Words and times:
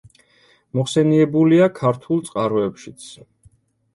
მოხსენიებულია 0.77 1.67
ქართულ 1.79 2.23
წყაროებშიც. 2.31 3.07